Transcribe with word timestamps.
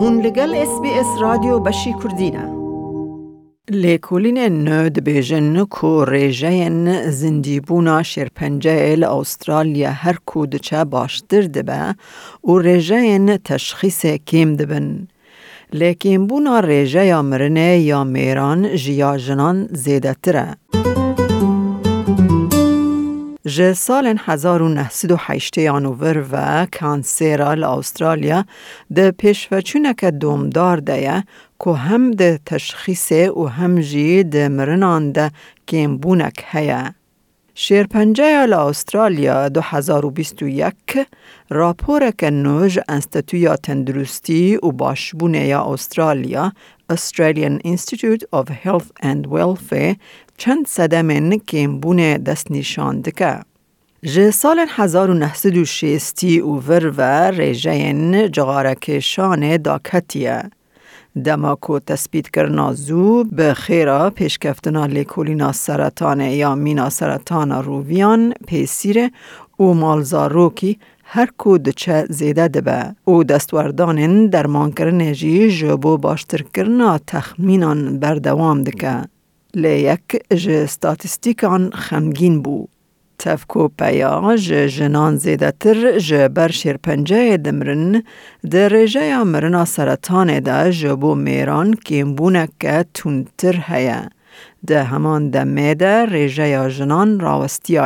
هون 0.00 0.20
لگل 0.20 0.54
اس 0.54 0.80
بی 0.82 0.90
اس 0.90 1.06
رادیو 1.20 1.58
بشی 1.58 1.92
کردینه 1.92 2.44
لێکۆلینێ 3.82 4.48
نە 4.66 4.78
دەبێژن 4.96 5.56
کۆ 5.74 5.92
ڕێژەیەن 6.12 6.78
زیندیبوونا 7.18 7.98
شێرپەنجەیە 8.10 9.04
آسترالیا 9.18 9.90
هر 10.02 10.16
کود 10.26 10.56
چه 10.66 10.84
باشتر 10.84 11.42
دبه 11.54 11.82
و 12.48 12.52
ڕێژەیەن 12.64 13.26
تشخیص 13.44 14.00
کم 14.28 14.50
دبن. 14.58 14.88
لیکن 15.72 16.26
بونا 16.26 16.60
ریجه 16.60 17.04
یا 17.04 17.22
جنان 19.16 19.68
زيدا 19.72 20.14
تر 20.22 20.36
جه 23.48 23.72
سال 23.72 24.18
1908 24.26 25.58
یانوور 25.58 26.26
و 26.32 26.66
کانسیرا 26.80 27.78
استرالیا 27.78 28.44
ده 28.94 29.10
پیشوچونک 29.10 30.04
دومدار 30.04 30.76
ده 30.76 31.24
که 31.64 31.70
هم 31.70 32.10
ده 32.10 32.40
تشخیص 32.46 33.12
و 33.12 33.46
هم 33.46 33.80
جی 33.80 34.24
ده 34.24 34.48
مرنان 34.48 35.12
ده 35.12 35.30
کمبونک 35.68 36.44
هیا. 36.50 36.94
شیرپنجه 37.54 38.24
استرالیا 38.24 39.48
2021 39.48 40.74
راپور 41.50 42.10
که 42.10 42.30
نوج 42.30 42.80
انستیتویا 42.88 43.56
تندرستی 43.56 44.56
و 44.56 44.72
باشبونه 44.72 45.46
یا 45.46 45.64
استرالیا 45.64 46.52
Australian 46.90 47.60
Institute 47.60 48.24
of 48.32 48.48
Health 48.48 48.90
and 49.02 49.26
Welfare 49.26 49.96
چند 50.36 50.66
صده 50.66 51.02
من 51.02 51.38
کم 51.38 51.80
بونه 51.80 52.18
دست 52.18 52.50
نیشان 52.50 53.00
دکه. 53.00 53.40
جه 54.02 54.30
سال 54.30 54.66
1960 54.68 56.24
او 56.24 56.62
ورو 56.62 57.00
ریجه 57.30 57.70
این 57.70 58.30
جغاره 58.30 58.74
کشان 58.74 59.56
دا 59.56 59.78
کتیه. 59.78 60.50
دما 61.24 61.54
کو 61.54 61.78
تسبیت 61.78 62.28
کرنا 62.30 62.72
زو 62.72 63.24
به 63.24 63.54
خیره 63.54 64.10
پیش 64.10 64.38
کفتنا 64.38 64.86
لیکولینا 64.86 65.52
سرطانه 65.52 66.34
یا 66.34 66.54
مینا 66.54 66.90
سرطانه 66.90 67.60
رو 67.60 67.82
بیان 67.82 68.32
پیسیره 68.46 69.10
او 69.56 69.74
مالزارو 69.74 70.50
که 70.50 70.76
هر 71.10 71.28
کود 71.38 71.68
چه 71.68 72.06
زیده 72.10 72.48
دبه 72.48 72.94
او 73.04 73.24
دستوردانن 73.24 74.26
درمان 74.26 74.72
کرنه 74.72 75.14
جی 75.14 75.50
جبو 75.50 75.96
باشتر 75.96 76.42
کرنا 76.54 76.98
تخمینان 77.06 77.98
بردوام 77.98 78.62
دکه. 78.62 78.94
لیک 79.54 80.08
جه 80.34 80.66
ستاتستیکان 80.66 81.70
خمگین 81.74 82.42
بو. 82.42 82.66
تفکو 83.18 83.68
پیا 83.68 84.36
جه 84.36 84.68
جنان 84.68 85.16
زیده 85.16 85.52
تر 85.60 85.98
جه 85.98 86.28
بر 86.28 86.50
شیرپنجه 86.50 87.36
دمرن 87.36 88.02
ده 88.50 88.68
ریجه 88.68 89.04
یا 89.04 89.24
مرنا 89.24 89.64
سرطان 89.64 90.40
ده 90.40 90.72
جبو 90.72 91.14
میران 91.14 91.74
کیمبونه 91.74 92.48
که 92.60 92.84
تونتر 92.94 93.56
هیا. 93.68 94.02
ده 94.66 94.82
همان 94.82 95.30
دمه 95.30 95.74
ده 95.74 96.06
ریجه 96.06 96.48
یا 96.48 96.68
جنان 96.68 97.20
راوستی 97.20 97.78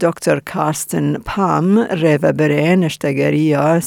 Dr. 0.00 0.40
Carsten 0.40 1.22
Palm 1.24 1.76
reverbererende 1.76 2.80
neştegeriya 2.80 3.80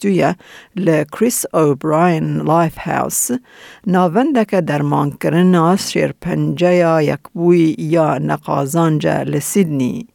tuya 0.00 0.36
le 0.76 1.04
Chris 1.18 1.44
O'Brien 1.52 2.46
Lifehouse 2.46 3.38
navendeke 3.86 4.68
dermankirina 4.68 5.76
penjaya 6.20 7.00
yekbûyî 7.00 7.74
ya 7.78 8.14
neqazanca 8.14 9.24
li 9.32 9.40
Sydney 9.40 10.06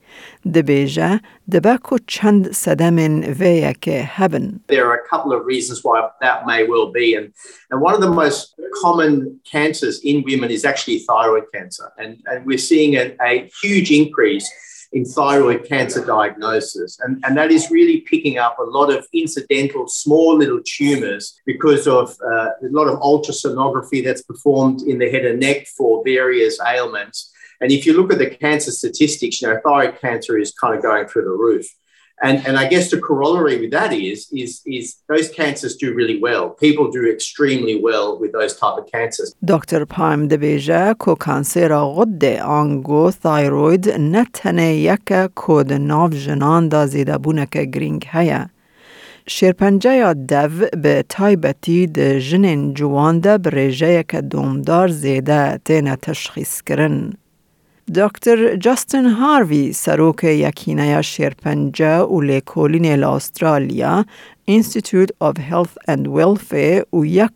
dibêje 0.45 1.19
dibe 1.51 1.77
ku 1.83 1.97
çend 2.07 2.45
sedemên 2.45 3.23
vê 3.39 3.53
yekê 3.67 4.01
hebin. 4.03 4.61
There 4.67 4.85
are 4.85 4.93
a 4.93 5.07
couple 5.11 5.37
of 5.37 5.47
reasons 5.47 5.79
why 5.83 6.01
that 6.21 6.45
may 6.47 6.63
well 6.63 6.93
be 6.93 7.17
and 7.17 7.33
and 7.71 7.81
one 7.81 7.93
of 7.93 8.01
the 8.01 8.13
most 8.21 8.55
common 8.81 9.39
cancers 9.51 9.99
in 10.03 10.23
women 10.23 10.49
is 10.49 10.65
actually 10.65 10.99
thyroid 10.99 11.45
cancer 11.53 11.87
and 11.97 12.17
and 12.25 12.45
we're 12.45 12.65
seeing 12.71 12.95
a 13.29 13.49
huge 13.63 13.91
increase 13.91 14.47
in 14.91 15.05
thyroid 15.05 15.65
cancer 15.65 16.03
diagnosis. 16.03 16.99
And, 17.01 17.23
and 17.23 17.37
that 17.37 17.51
is 17.51 17.69
really 17.69 18.01
picking 18.01 18.37
up 18.37 18.57
a 18.59 18.63
lot 18.63 18.91
of 18.91 19.07
incidental 19.13 19.87
small 19.87 20.37
little 20.37 20.61
tumors 20.65 21.39
because 21.45 21.87
of 21.87 22.15
uh, 22.25 22.49
a 22.63 22.69
lot 22.71 22.87
of 22.87 22.99
ultrasonography 22.99 24.03
that's 24.03 24.23
performed 24.23 24.81
in 24.81 24.97
the 24.97 25.09
head 25.09 25.25
and 25.25 25.39
neck 25.39 25.67
for 25.67 26.03
various 26.03 26.59
ailments. 26.61 27.31
And 27.61 27.71
if 27.71 27.85
you 27.85 27.93
look 27.93 28.11
at 28.11 28.19
the 28.19 28.29
cancer 28.29 28.71
statistics, 28.71 29.41
you 29.41 29.49
know, 29.49 29.59
thyroid 29.63 29.99
cancer 29.99 30.37
is 30.37 30.53
kind 30.53 30.75
of 30.75 30.81
going 30.81 31.07
through 31.07 31.23
the 31.23 31.29
roof. 31.29 31.67
And, 32.22 32.46
and 32.46 32.56
I 32.56 32.66
guess 32.68 32.90
the 32.90 33.00
corollary 33.08 33.56
with 33.60 33.72
that 33.72 33.92
is, 33.92 34.28
is, 34.32 34.62
is 34.66 34.84
those 35.08 35.28
cancers 35.30 35.76
do 35.76 35.92
really 35.92 36.18
well. 36.20 36.50
People 36.50 36.90
do 36.90 37.02
extremely 37.10 37.76
well 37.88 38.18
with 38.20 38.32
those 38.32 38.54
type 38.56 38.76
of 38.80 38.86
cancers. 38.92 39.34
دکتر 39.48 39.84
پایم 39.84 40.28
دبیجه 40.28 40.94
کو 40.94 41.14
کانسر 41.14 41.76
غده 41.84 42.42
آنگو 42.42 43.10
تایروید 43.10 43.88
نتنه 43.90 44.74
یک 44.74 45.12
کود 45.34 45.72
ناو 45.72 46.08
جنان 46.10 46.68
دا 46.68 46.86
زیده 46.86 47.18
بونک 47.18 47.56
گرینگ 47.56 48.06
هیا. 48.10 48.46
شیرپنجه 49.26 49.94
یا 49.94 50.12
دو 50.12 50.48
به 50.82 51.04
تایبتی 51.08 51.86
ده 51.86 52.20
جنین 52.20 52.74
جوان 52.74 53.20
ده 53.20 53.38
بریجه 53.38 54.02
که 54.02 54.20
دومدار 54.20 54.88
زیده 54.88 55.60
تینه 55.64 55.96
تشخیص 55.96 56.62
کرن. 56.62 57.12
دکتر 57.96 58.56
جاستن 58.56 59.06
هاروی 59.06 59.72
سروک 59.72 60.24
یکینه 60.24 61.02
شیرپنجه 61.02 61.98
و 61.98 62.20
لیکولین 62.20 63.04
استرالیا 63.04 64.04
Institute 64.46 65.10
of 65.20 65.38
Health 65.38 65.78
and 65.88 66.06
Welfare 66.08 66.84
و 66.92 67.06
یک 67.06 67.32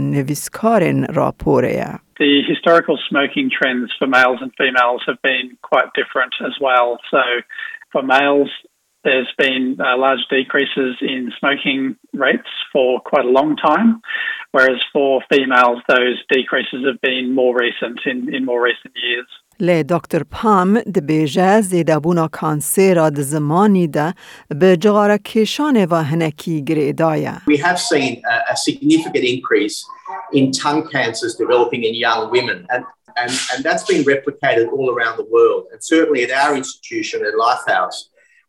نویسکارن 0.00 1.04
راپوره. 1.04 2.00
The 2.18 2.42
historical 2.48 2.98
smoking 3.08 3.50
trends 3.58 3.90
for 3.98 4.06
males 4.06 4.38
and 4.40 4.52
females 4.58 5.02
have 5.06 5.20
been 5.22 5.56
quite 5.70 5.88
different 5.94 6.34
as 6.48 6.54
well. 6.60 6.98
So 7.10 7.22
for 7.92 8.02
males, 8.02 8.50
there's 9.04 9.32
been 9.36 9.76
uh, 9.80 9.96
large 9.98 10.24
decreases 10.30 10.96
in 11.00 11.32
smoking 11.38 11.96
rates 12.12 12.52
for 12.72 13.00
quite 13.00 13.24
a 13.24 13.28
long 13.28 13.56
time, 13.56 14.00
whereas 14.52 14.80
for 14.92 15.22
females, 15.32 15.78
those 15.88 16.22
decreases 16.30 16.84
have 16.86 17.00
been 17.00 17.34
more 17.34 17.54
recent 17.56 18.00
in, 18.06 18.32
in 18.32 18.44
more 18.44 18.62
recent 18.62 18.94
years. 18.94 19.26
لی 19.60 19.82
دکتر 19.82 20.22
پام 20.30 20.80
دبیجه 20.80 21.60
زیده 21.60 21.98
بونا 21.98 22.28
کانسیرا 22.28 23.10
د 23.10 23.20
زمانی 23.20 23.86
ده 23.88 24.14
به 24.60 24.76
جغاره 24.76 25.18
کشان 25.18 25.84
و 25.90 26.02
هنکی 26.02 26.64
گریدایه. 26.64 27.32
We 27.46 27.56
have 27.56 27.78
seen 27.78 28.22
a, 28.30 28.52
a 28.52 28.56
significant 28.56 29.24
increase 29.24 29.84
in 30.32 30.50
tongue 30.50 30.88
cancers 30.88 31.34
developing 31.34 31.84
in 31.84 31.94
young 31.94 32.30
women 32.30 32.66
and, 32.70 32.84
and, 33.16 33.30
and 33.52 33.64
that's 33.66 33.84
been 33.92 34.04
replicated 34.14 34.66
all 34.72 34.88
around 34.94 35.16
the 35.16 35.28
world 35.36 35.62
and 35.72 35.78
certainly 35.92 36.20
at 36.26 36.30
our 36.30 36.56
institution 36.56 37.18
at 37.28 37.34
Lifehouse 37.46 37.98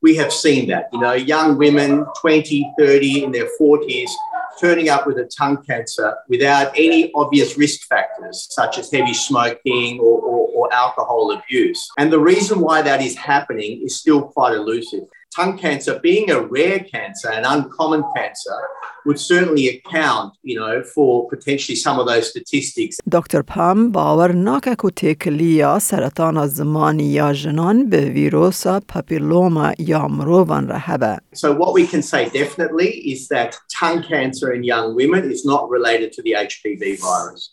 we 0.04 0.18
have 0.18 0.34
seen 0.34 0.68
that, 0.68 0.90
you 0.92 1.00
know, 1.00 1.14
young 1.14 1.58
women 1.58 2.06
20, 2.20 2.74
30 2.78 3.24
in 3.24 3.32
their 3.32 3.48
40s 3.60 4.12
turning 4.61 4.89
up 4.89 5.07
with 5.07 5.19
a 5.19 5.25
tongue 5.25 5.63
cancer 5.65 6.17
without 6.29 6.73
any 6.77 7.13
obvious 7.15 7.57
risk 7.57 7.87
factors, 7.89 8.47
such 8.51 8.79
as 8.79 8.91
heavy 8.91 9.15
smoking 9.15 10.01
or, 10.01 10.21
or, 10.21 10.49
or, 10.55 10.75
alcohol 10.75 11.33
abuse. 11.33 11.89
And 11.99 12.13
the 12.13 12.19
reason 12.19 12.61
why 12.61 12.83
that 12.83 13.01
is 13.01 13.17
happening 13.17 13.83
is 13.85 13.97
still 13.97 14.23
quite 14.23 14.55
elusive 14.55 15.05
Tongue 15.38 15.58
cancer, 15.58 16.00
being 16.00 16.30
a 16.30 16.40
rare 16.40 16.82
cancer, 16.94 17.30
an 17.32 17.44
uncommon 17.44 18.04
cancer, 18.16 18.60
would 19.06 19.20
certainly 19.20 19.68
account, 19.68 20.38
you 20.44 20.60
know, 20.60 20.84
for 20.84 21.28
potentially 21.28 21.76
some 21.76 22.00
of 22.00 22.06
those 22.08 22.30
statistics. 22.30 22.98
دکتر 23.12 23.42
پام 23.42 23.92
باور 23.92 24.32
ناکه 24.32 24.76
که 24.82 24.90
تکلیا 24.90 25.80
سرطان 25.80 26.48
زمانی 26.48 27.04
یا 27.04 27.34
جنان 27.34 27.90
به 27.90 28.06
ویروس 28.06 28.68
پاپیلوما 28.68 29.74
یا 29.80 30.08
مروان 30.08 30.68
رهبه. 30.68 31.18
So 31.36 31.52
what 31.52 31.74
we 31.74 31.88
can 31.88 32.02
say 32.02 32.30
definitely 32.30 32.90
is 33.14 33.28
that 33.28 33.56
tongue 33.80 34.04
cancer 34.04 34.54
in 34.54 34.64
young 34.64 34.96
women 34.96 35.32
is 35.32 35.46
not 35.46 35.70
related 35.70 36.12
to 36.14 36.22
the 36.22 36.34
HPV 36.34 37.00
virus. 37.02 37.50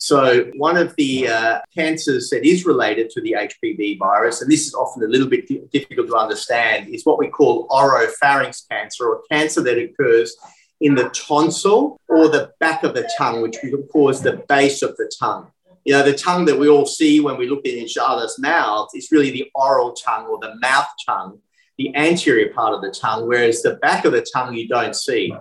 So, 0.00 0.44
one 0.54 0.76
of 0.76 0.94
the 0.96 1.26
uh, 1.26 1.60
cancers 1.74 2.30
that 2.30 2.46
is 2.46 2.64
related 2.64 3.10
to 3.10 3.20
the 3.20 3.34
HPV 3.36 3.98
virus, 3.98 4.40
and 4.40 4.50
this 4.50 4.66
is 4.66 4.74
often 4.74 5.02
a 5.02 5.08
little 5.08 5.26
bit 5.26 5.48
difficult 5.72 6.06
to 6.06 6.16
understand, 6.16 6.88
is 6.88 7.04
what 7.04 7.18
we 7.18 7.26
call 7.26 7.66
oropharynx 7.68 8.68
cancer, 8.68 9.08
or 9.08 9.22
cancer 9.28 9.60
that 9.62 9.76
occurs 9.76 10.36
in 10.80 10.94
the 10.94 11.08
tonsil 11.10 12.00
or 12.08 12.28
the 12.28 12.52
back 12.60 12.84
of 12.84 12.94
the 12.94 13.10
tongue, 13.18 13.42
which 13.42 13.56
we 13.62 13.72
call 13.92 14.12
the 14.12 14.44
base 14.48 14.82
of 14.82 14.96
the 14.96 15.10
tongue. 15.18 15.50
You 15.84 15.94
know, 15.94 16.04
the 16.04 16.14
tongue 16.14 16.44
that 16.44 16.58
we 16.58 16.68
all 16.68 16.86
see 16.86 17.18
when 17.20 17.36
we 17.36 17.48
look 17.48 17.64
in 17.64 17.78
each 17.78 17.96
other's 18.00 18.38
mouths 18.38 18.94
is 18.94 19.10
really 19.10 19.30
the 19.30 19.50
oral 19.54 19.94
tongue 19.94 20.26
or 20.26 20.38
the 20.38 20.54
mouth 20.60 20.88
tongue, 21.06 21.40
the 21.76 21.94
anterior 21.96 22.52
part 22.52 22.74
of 22.74 22.82
the 22.82 22.90
tongue, 22.90 23.26
whereas 23.26 23.62
the 23.62 23.74
back 23.74 24.04
of 24.04 24.12
the 24.12 24.24
tongue 24.32 24.54
you 24.54 24.68
don't 24.68 24.94
see. 24.94 25.34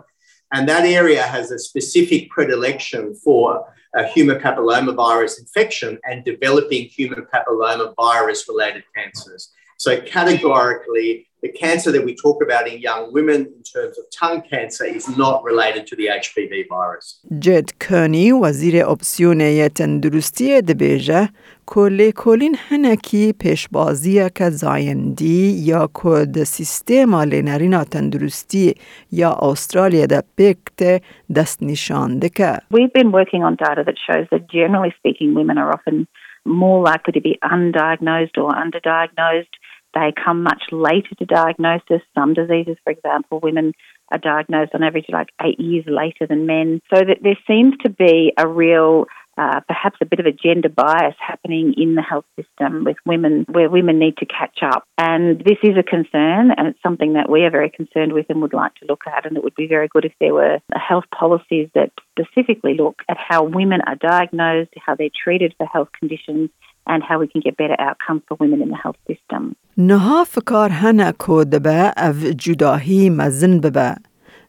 And 0.54 0.68
that 0.70 0.86
area 0.86 1.24
has 1.24 1.52
a 1.52 1.60
specific 1.60 2.30
predilection 2.30 3.14
for 3.16 3.66
a 3.96 4.06
human 4.08 4.40
papillomavirus 4.40 5.40
infection 5.40 6.00
and 6.04 6.24
developing 6.24 6.86
human 6.86 7.26
papillomavirus 7.34 8.48
related 8.48 8.84
cancers. 8.96 9.52
So, 9.78 10.02
categorically, 10.02 11.28
the 11.44 11.50
cancer 11.50 11.92
that 11.92 12.04
we 12.04 12.16
talk 12.16 12.42
about 12.42 12.68
in 12.68 12.80
young 12.82 13.14
women 13.14 13.42
in 13.58 13.62
terms 13.62 13.96
of 14.00 14.06
tongue 14.10 14.42
cancer 14.42 14.86
is 14.86 15.08
not 15.18 15.44
related 15.44 15.86
to 15.88 15.96
the 15.96 16.08
HPV 16.08 16.68
virus. 16.68 17.20
Ged 17.40 17.78
Kearney, 17.80 18.32
وزیر 18.32 18.86
اپسیون 18.86 19.68
تندرستی 19.68 20.62
دبیجه 20.62 21.30
کلی 21.66 22.12
کلین 22.12 22.56
هنکی 22.70 23.34
پیشبازی 23.34 24.30
که 24.30 24.50
زایندی 24.50 25.64
یا 25.66 25.90
کد 25.94 26.44
سیستم 26.44 27.16
لینرین 27.16 27.84
تندرستی 27.84 28.76
یا 29.12 29.32
استرالیا 29.42 30.06
ده 30.06 30.24
پکت 30.38 31.04
دست 31.36 31.64
نشانده 31.64 32.30
که. 32.30 32.58
We've 32.74 32.94
been 32.94 33.12
working 33.12 33.44
on 33.44 33.56
data 33.56 33.84
that 33.84 33.98
shows 34.08 34.28
that 34.32 34.50
generally 34.50 34.94
speaking 35.00 35.36
women 35.36 35.58
are 35.58 35.72
often 35.72 36.08
more 36.46 36.84
likely 36.92 37.14
to 37.14 37.22
be 37.22 37.38
undiagnosed 37.44 38.38
or 38.38 38.50
underdiagnosed 38.64 39.54
they 39.98 40.14
come 40.24 40.44
much 40.44 40.64
later 40.72 41.16
to 41.18 41.26
diagnosis. 41.26 42.02
Some 42.14 42.36
diseases, 42.36 42.78
for 42.84 42.92
example, 42.92 43.40
women 43.42 43.74
are 44.12 44.20
diagnosed 44.20 44.76
on 44.76 44.84
average 44.84 45.08
like 45.10 45.30
eight 45.42 45.60
years 45.60 45.86
later 45.88 46.28
than 46.28 46.46
men. 46.46 46.82
So 46.94 47.00
that 47.00 47.18
there 47.24 47.38
seems 47.48 47.74
to 47.84 47.90
be 47.90 48.32
a 48.38 48.48
real 48.48 49.06
uh, 49.40 49.60
perhaps 49.68 49.98
a 50.02 50.06
bit 50.06 50.20
of 50.20 50.26
a 50.26 50.32
gender 50.32 50.70
bias 50.70 51.16
happening 51.20 51.76
in 51.78 51.94
the 51.94 52.02
health 52.02 52.26
system 52.36 52.84
with 52.84 52.98
women, 53.06 53.46
where 53.50 53.70
women 53.70 54.00
need 54.00 54.18
to 54.18 54.26
catch 54.26 54.60
up. 54.64 54.84
And 54.98 55.40
this 55.40 55.58
is 55.64 55.78
a 55.78 55.84
concern, 55.84 56.52
and 56.58 56.68
it's 56.68 56.82
something 56.82 57.14
that 57.14 57.30
we 57.30 57.44
are 57.44 57.52
very 57.52 57.70
concerned 57.70 58.14
with 58.14 58.26
and 58.30 58.42
would 58.42 58.54
like 58.54 58.74
to 58.76 58.86
look 58.88 59.02
at. 59.06 59.26
And 59.26 59.38
it 59.38 59.44
would 59.44 59.56
be 59.56 59.68
very 59.68 59.88
good 59.88 60.06
if 60.06 60.14
there 60.20 60.34
were 60.34 60.60
health 60.74 61.06
policies 61.16 61.70
that 61.76 61.92
specifically 62.18 62.74
look 62.74 63.02
at 63.10 63.18
how 63.18 63.44
women 63.44 63.82
are 63.86 63.96
diagnosed, 63.96 64.72
how 64.84 64.96
they're 64.96 65.10
treated 65.24 65.54
for 65.58 65.68
health 65.68 65.90
conditions, 66.00 66.50
and 66.88 67.04
how 67.04 67.18
we 67.20 67.28
can 67.28 67.42
get 67.48 67.56
better 67.58 67.80
outcomes 67.88 68.22
for 68.28 68.36
women 68.44 68.60
in 68.62 68.70
the 68.70 68.80
health 68.84 69.02
system. 69.10 69.56
نها 69.78 70.24
فکار 70.24 70.70
هنه 70.72 71.12
دبه 71.44 71.94
اف 71.98 72.26
جداهی 72.26 73.10
مزن 73.10 73.60
ببه 73.60 73.96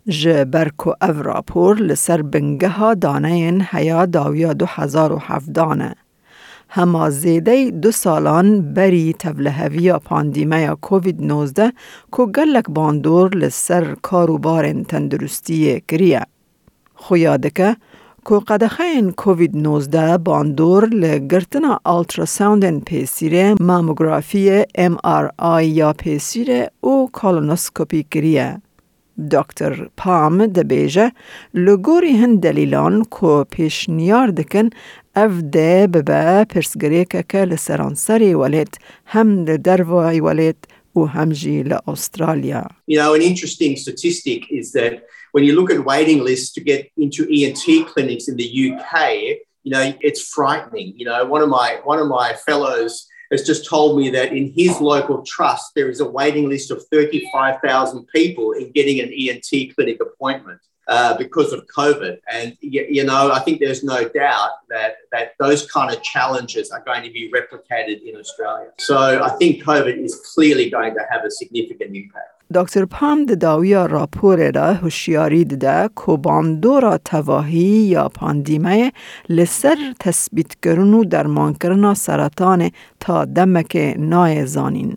جه 0.09 0.45
برکو 0.45 0.93
اف 1.01 1.17
راپور 1.23 1.77
لسر 1.77 2.23
بنگه 2.23 2.95
دانه 2.95 3.67
هیا 3.71 4.07
داویا 4.07 4.53
دو 4.53 4.67
هزار 4.69 5.13
و 5.13 5.19
هفدانه. 5.19 5.95
هما 6.71 7.11
زیده 7.11 7.71
دو 7.71 7.91
سالان 7.91 8.75
بری 8.75 9.13
تولهوی 9.13 9.93
پاندیمه 9.93 10.75
کووید 10.75 11.23
19 11.23 11.73
کو 12.11 12.27
گلک 12.27 12.65
باندور 12.71 13.35
لسر 13.35 13.95
کاروبار 14.03 14.73
تندرستی 14.73 15.83
کریه. 15.89 16.23
خویادکه 16.95 17.77
کو 18.25 18.41
کۆقەدەخەین 18.41 19.07
کۆVید-19 19.23 19.97
لگرتنا 21.03 21.81
لە 21.83 22.81
پیسیره 22.89 23.57
ئالترساوندن 23.69 24.65
ام 24.79 24.97
آر 25.05 25.31
آی 25.39 25.67
یا 25.67 25.93
پیسیره 25.93 26.71
او 26.81 27.11
کۆلۆنۆسکۆپی 27.19 28.03
گریه. 28.15 28.61
دکتر 29.33 29.89
پام 29.97 30.47
دەبێژە 30.47 31.07
لگوری 31.55 32.13
هن 32.21 32.35
دلیلان 32.37 33.05
کو 33.05 33.45
پیش 33.45 33.85
پێشنیار 33.85 34.29
دکن 34.39 34.69
ده 35.17 35.33
دێ 35.55 35.77
ببە 35.93 36.47
پرسگرێکەکە 36.53 37.23
که 37.31 37.57
سەرانسەری 37.67 38.39
وەلێت 38.43 38.75
هەم 39.13 39.29
لە 39.47 39.57
دەروای 39.67 40.21
وەلێت 40.27 40.61
و 40.97 41.07
هەمژی 41.15 41.65
لە 41.71 41.79
You 42.87 42.99
know, 43.01 43.15
an 43.15 43.23
interesting 43.31 43.77
statistic 43.77 44.41
is 44.51 44.67
that 44.73 44.95
when 45.33 45.45
you 45.45 45.55
look 45.55 45.71
at 45.71 45.85
waiting 45.85 46.25
lists 46.25 46.53
to 46.55 46.61
get 46.61 46.91
into 46.97 47.29
ENT 47.31 47.89
clinics 47.89 48.29
in 48.29 48.37
the 48.37 48.73
UK, 48.73 49.39
you 49.63 49.73
know, 49.73 49.95
it's 50.01 50.29
frightening. 50.29 50.95
You 50.97 51.07
know, 51.07 51.25
one 51.25 51.43
of 51.43 51.49
my 51.49 51.81
one 51.85 51.99
of 51.99 52.09
my 52.09 52.35
fellows 52.35 53.07
has 53.31 53.43
just 53.43 53.67
told 53.67 53.99
me 53.99 54.09
that 54.11 54.33
in 54.33 54.53
his 54.57 54.81
local 54.81 55.23
trust 55.23 55.73
there 55.75 55.91
is 55.91 56.01
a 56.01 56.09
waiting 56.09 56.49
list 56.49 56.71
of 56.71 56.83
35,000 56.91 58.07
people 58.07 58.53
in 58.53 58.73
getting 58.73 59.01
an 59.01 59.13
ENT 59.13 59.75
clinic 59.75 60.01
appointment. 60.01 60.61
Uh, 60.89 61.15
because 61.19 61.53
of 61.53 61.67
COVID. 61.67 62.17
And, 62.33 62.57
you, 62.63 62.87
you, 62.89 63.05
know, 63.05 63.31
I 63.31 63.41
think 63.41 63.61
there's 63.61 63.85
no 63.85 64.09
doubt 64.09 64.53
that, 64.71 64.95
that 65.13 65.33
those 65.39 65.71
kind 65.71 65.95
of 65.95 66.03
challenges 66.03 66.71
are 66.71 66.81
going 66.81 67.03
to 67.03 67.11
be 67.11 67.31
replicated 67.31 68.01
in 68.09 68.17
Australia. 68.17 68.71
So 68.79 69.23
I 69.23 69.29
think 69.37 69.63
COVID 69.63 70.03
is 70.03 70.19
clearly 70.35 70.71
going 70.71 70.95
to 70.95 71.05
have 71.11 71.27
a 71.27 71.31
significant 71.31 71.95
impact. 71.95 72.38
دکتر 72.55 72.85
پام 72.85 73.25
د 73.29 73.39
داویا 73.41 73.87
راپور 73.87 74.51
را 74.51 74.75
هوشیاری 74.75 75.45
ده 75.45 75.91
که 75.97 76.13
باندورا 76.17 76.99
تواهی 76.99 77.59
یا 77.95 78.09
پاندیمه 78.09 78.93
لسر 79.29 79.77
تثبیت 80.01 80.55
کرن 80.63 80.95
و 80.95 81.05
درمان 81.05 81.55
کرنا 81.55 81.95
سرطان 81.95 82.71
تا 83.01 83.25
دمک 83.25 83.95
نای 83.99 84.47
زانین. 84.47 84.97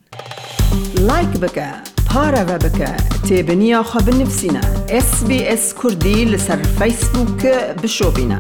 لایک 1.00 1.28
بکه 1.28 1.68
پاره 2.10 2.44
و 2.44 2.58
بکه 2.58 2.96
تیبنیا 3.28 3.84
خواب 3.84 4.10
نفسینا 4.10 4.62
اس 4.90 5.24
بی 5.24 5.48
اس 5.48 5.74
کردی 5.84 6.26
لسر 6.26 6.56
فیسبوک 6.56 7.46
بشو 7.84 8.12
بینه 8.12 8.40